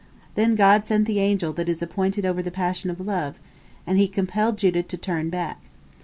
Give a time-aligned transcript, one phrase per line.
[0.33, 3.37] Then God sent the angel that is appointed over the passion of love,
[3.85, 5.61] and he compelled Judah to turn back.